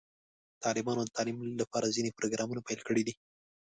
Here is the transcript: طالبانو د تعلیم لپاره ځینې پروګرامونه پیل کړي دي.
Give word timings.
طالبانو 0.63 1.01
د 1.05 1.09
تعلیم 1.17 1.37
لپاره 1.61 1.93
ځینې 1.95 2.15
پروګرامونه 2.17 2.61
پیل 2.67 2.81
کړي 2.87 3.03
دي. 3.07 3.13